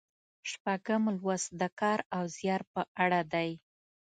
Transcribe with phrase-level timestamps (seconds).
[0.49, 3.49] شپږم لوست د کار او زیار په اړه دی.